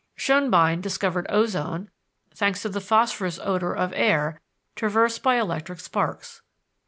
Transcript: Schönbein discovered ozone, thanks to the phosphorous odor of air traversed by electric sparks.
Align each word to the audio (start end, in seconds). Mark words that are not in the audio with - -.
Schönbein 0.17 0.81
discovered 0.81 1.27
ozone, 1.29 1.91
thanks 2.33 2.63
to 2.63 2.69
the 2.69 2.81
phosphorous 2.81 3.37
odor 3.37 3.75
of 3.75 3.93
air 3.93 4.41
traversed 4.75 5.21
by 5.21 5.35
electric 5.39 5.79
sparks. 5.79 6.41